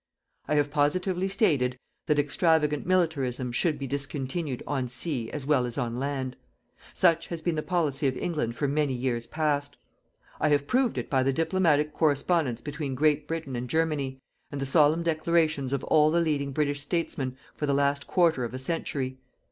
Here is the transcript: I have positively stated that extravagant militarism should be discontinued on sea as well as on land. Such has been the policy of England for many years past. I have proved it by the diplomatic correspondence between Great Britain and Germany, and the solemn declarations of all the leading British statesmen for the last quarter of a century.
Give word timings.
I 0.47 0.55
have 0.55 0.71
positively 0.71 1.27
stated 1.27 1.77
that 2.07 2.17
extravagant 2.17 2.87
militarism 2.87 3.51
should 3.51 3.77
be 3.77 3.85
discontinued 3.85 4.63
on 4.65 4.87
sea 4.87 5.29
as 5.29 5.45
well 5.45 5.63
as 5.67 5.77
on 5.77 5.99
land. 5.99 6.35
Such 6.95 7.27
has 7.27 7.43
been 7.43 7.53
the 7.53 7.61
policy 7.61 8.07
of 8.07 8.17
England 8.17 8.55
for 8.55 8.67
many 8.67 8.93
years 8.93 9.27
past. 9.27 9.77
I 10.39 10.49
have 10.49 10.65
proved 10.65 10.97
it 10.97 11.07
by 11.07 11.21
the 11.21 11.31
diplomatic 11.31 11.93
correspondence 11.93 12.61
between 12.61 12.95
Great 12.95 13.27
Britain 13.27 13.55
and 13.55 13.69
Germany, 13.69 14.19
and 14.51 14.59
the 14.59 14.65
solemn 14.65 15.03
declarations 15.03 15.71
of 15.71 15.83
all 15.83 16.09
the 16.09 16.19
leading 16.21 16.51
British 16.51 16.81
statesmen 16.81 17.37
for 17.55 17.67
the 17.67 17.73
last 17.75 18.07
quarter 18.07 18.43
of 18.43 18.55
a 18.55 18.57
century. 18.57 19.19